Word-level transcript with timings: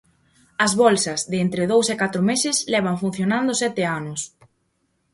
As 0.65 0.73
bolsas, 0.81 1.19
de 1.31 1.37
entre 1.45 1.63
dous 1.71 1.87
e 1.93 1.95
catro 2.01 2.21
meses, 2.31 2.57
levan 2.73 2.99
funcionando 3.03 3.59
sete 3.61 3.83
anos. 3.99 4.21